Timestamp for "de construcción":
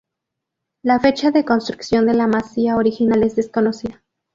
1.29-2.07